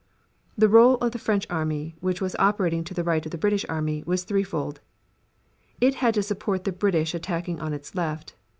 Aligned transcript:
The 0.57 0.67
role 0.67 0.95
of 0.95 1.11
the 1.11 1.19
French 1.19 1.45
army, 1.47 1.95
which 1.99 2.21
was 2.21 2.35
operating 2.39 2.83
to 2.85 2.95
the 2.95 3.03
right 3.03 3.23
of 3.23 3.29
the 3.31 3.37
British 3.37 3.63
army, 3.69 4.03
was 4.07 4.23
threefold. 4.23 4.81
It 5.79 5.93
had 6.01 6.15
to 6.15 6.23
support 6.23 6.63
the 6.63 6.71
British 6.71 7.13
attacking 7.13 7.59
on 7.61 7.71
its 7.71 7.93
left. 7.93 8.33